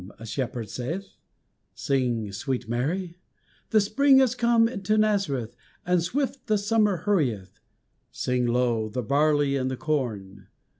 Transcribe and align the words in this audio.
a 0.17 0.25
shepherd 0.25 0.67
saith; 0.67 1.17
Sing, 1.75 2.31
sweet 2.31 2.67
Mary, 2.67 3.19
"The 3.69 3.79
Spring 3.79 4.19
is 4.19 4.33
come 4.33 4.81
to 4.81 4.97
Nazareth 4.97 5.55
And 5.85 6.01
swift 6.01 6.47
the 6.47 6.57
Summer 6.57 7.03
hurrieth." 7.05 7.59
Sing 8.11 8.47
low, 8.47 8.89
the 8.89 9.03
barley 9.03 9.55
and 9.55 9.69
the 9.69 9.77
corn! 9.77 10.47